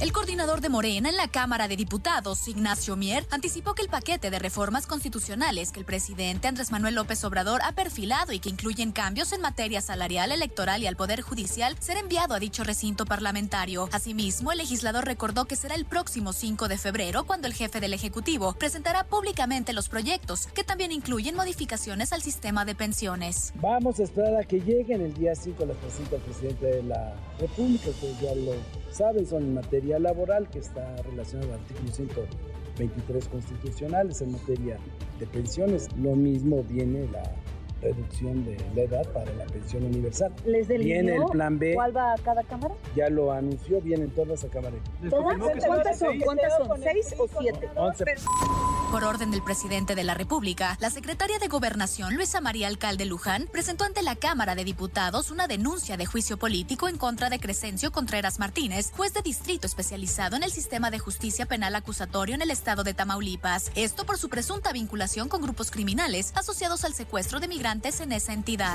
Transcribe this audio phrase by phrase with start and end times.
[0.00, 4.30] El coordinador de Morena en la Cámara de Diputados, Ignacio Mier, anticipó que el paquete
[4.30, 8.92] de reformas constitucionales que el presidente Andrés Manuel López Obrador ha perfilado y que incluyen
[8.92, 13.90] cambios en materia salarial, electoral y al Poder Judicial será enviado a dicho recinto parlamentario.
[13.92, 17.92] Asimismo, el legislador recordó que será el próximo 5 de febrero cuando el jefe del
[17.92, 23.52] Ejecutivo presentará públicamente los proyectos, que también incluyen modificaciones al sistema de pensiones.
[23.56, 27.14] Vamos a esperar a que lleguen el día 5 la presenta el presidente de la
[27.38, 28.54] República, que ya lo
[28.92, 34.78] saben, son en materia laboral que está relacionado al artículo 123 constitucionales en materia
[35.18, 35.88] de pensiones.
[35.96, 37.22] Lo mismo viene la
[37.80, 40.32] reducción de la edad para la pensión universal.
[40.44, 41.74] ¿Les Viene el plan B.
[41.74, 42.74] ¿Cuál va a cada cámara?
[42.94, 44.76] Ya lo anunció, vienen todas a Cámara.
[45.08, 45.36] ¿Todas?
[45.66, 46.20] ¿Cuántas son?
[46.20, 46.82] ¿Cuántas son?
[46.82, 47.68] ¿Seis o siete?
[47.76, 48.04] Once.
[48.90, 53.48] Por orden del presidente de la República, la secretaria de Gobernación, Luisa María Alcalde Luján,
[53.50, 57.92] presentó ante la Cámara de Diputados una denuncia de juicio político en contra de Crescencio
[57.92, 62.50] Contreras Martínez, juez de distrito especializado en el sistema de justicia penal acusatorio en el
[62.50, 63.70] estado de Tamaulipas.
[63.76, 68.32] Esto por su presunta vinculación con grupos criminales asociados al secuestro de migrantes en esa
[68.32, 68.74] entidad.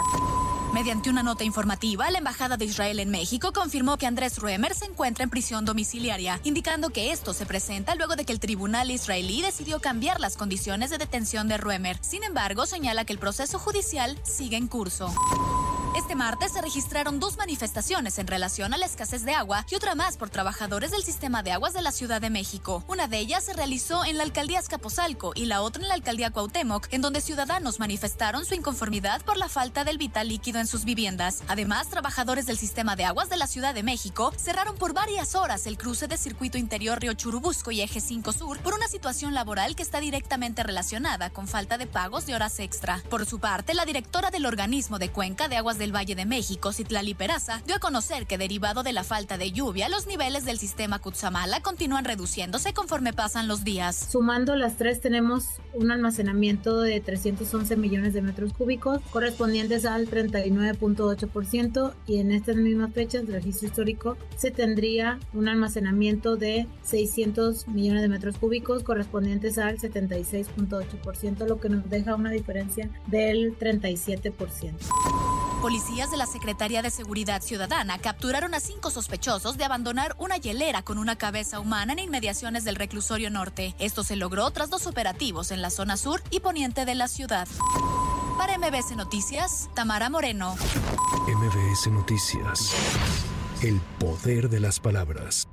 [0.73, 4.85] Mediante una nota informativa, la Embajada de Israel en México confirmó que Andrés Ruemer se
[4.85, 9.41] encuentra en prisión domiciliaria, indicando que esto se presenta luego de que el tribunal israelí
[9.41, 11.97] decidió cambiar las condiciones de detención de Ruemer.
[12.01, 15.13] Sin embargo, señala que el proceso judicial sigue en curso.
[15.95, 19.95] Este martes se registraron dos manifestaciones en relación a la escasez de agua y otra
[19.95, 22.83] más por trabajadores del sistema de aguas de la Ciudad de México.
[22.89, 26.31] Una de ellas se realizó en la alcaldía Azcapotzalco y la otra en la alcaldía
[26.31, 30.83] Cuauhtémoc, en donde ciudadanos manifestaron su inconformidad por la falta del vital líquido en sus
[30.83, 31.43] viviendas.
[31.47, 35.65] Además, trabajadores del sistema de aguas de la Ciudad de México cerraron por varias horas
[35.65, 39.77] el cruce de circuito interior Río Churubusco y Eje 5 Sur por una situación laboral
[39.77, 43.01] que está directamente relacionada con falta de pagos de horas extra.
[43.09, 46.73] Por su parte, la directora del organismo de Cuenca de Aguas del Valle de México,
[46.73, 50.57] Citlali Peraza, dio a conocer que derivado de la falta de lluvia, los niveles del
[50.57, 54.07] sistema Cutzamala continúan reduciéndose conforme pasan los días.
[54.11, 55.45] Sumando las tres tenemos
[55.75, 62.91] un almacenamiento de 311 millones de metros cúbicos, correspondientes al 39.8% y en estas mismas
[62.91, 69.59] fechas del registro histórico se tendría un almacenamiento de 600 millones de metros cúbicos, correspondientes
[69.59, 75.34] al 76.8%, lo que nos deja una diferencia del 37%.
[75.61, 80.83] Policías de la Secretaría de Seguridad Ciudadana capturaron a cinco sospechosos de abandonar una hielera
[80.83, 83.75] con una cabeza humana en inmediaciones del reclusorio norte.
[83.79, 87.47] Esto se logró tras dos operativos en la zona sur y poniente de la ciudad.
[88.37, 90.55] Para MBS Noticias, Tamara Moreno.
[91.27, 92.71] MBS Noticias.
[93.61, 95.47] El poder de las palabras.